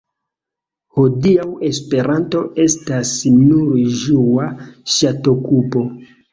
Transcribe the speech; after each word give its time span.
Hodiaŭ 0.99 1.45
Esperanto 1.69 2.41
estas 2.65 3.13
nur 3.37 3.79
ĝua 4.09 4.51
ŝatokupo. 4.99 5.89